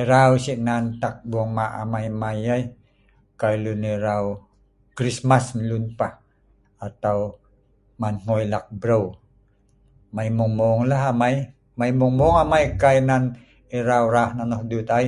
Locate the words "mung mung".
10.36-10.78, 11.98-12.36